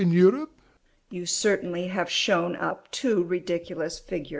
[1.11, 4.29] You certainly have shown up two ridiculous figures.